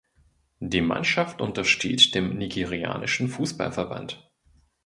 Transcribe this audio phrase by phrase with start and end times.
[0.61, 4.31] Die Mannschaft untersteht dem nigerianischen Fußballverband.